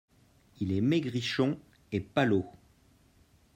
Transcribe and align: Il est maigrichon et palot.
Il 0.59 0.71
est 0.75 0.81
maigrichon 0.81 1.59
et 1.91 1.99
palot. 2.01 2.47